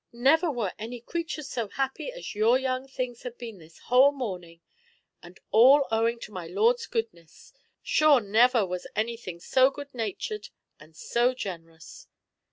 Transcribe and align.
never 0.11 0.49
were 0.49 0.73
any 0.79 0.99
creatures 0.99 1.47
so 1.47 1.67
happy 1.67 2.11
as 2.11 2.33
your 2.33 2.59
little 2.59 2.87
things 2.87 3.21
have 3.21 3.37
been 3.37 3.59
this 3.59 3.77
whole 3.77 4.11
morning; 4.11 4.59
and 5.21 5.39
all 5.51 5.87
owing 5.91 6.17
to 6.17 6.31
my 6.31 6.47
lord's 6.47 6.87
goodness; 6.87 7.53
sure 7.83 8.19
never 8.19 8.65
was 8.65 8.87
anything 8.95 9.39
so 9.39 9.69
good 9.69 9.93
natured 9.93 10.49
and 10.79 10.95
so 10.95 11.35
generous!" 11.35 12.07